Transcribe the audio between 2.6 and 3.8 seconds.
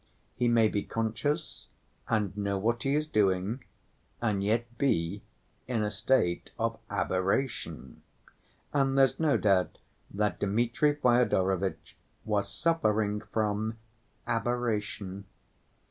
he is doing